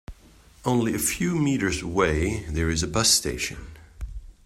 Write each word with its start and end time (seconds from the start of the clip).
Only 0.65 0.95
a 0.95 0.97
few 0.97 1.35
meters 1.37 1.83
away 1.83 2.39
there 2.49 2.71
is 2.71 2.81
a 2.81 2.87
bus 2.87 3.11
station. 3.11 3.67